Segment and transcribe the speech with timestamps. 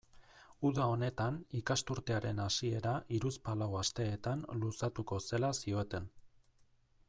[0.69, 6.13] Uda honetan ikasturtearen hasiera hiruzpalau asteetan luzatuko zela zioten.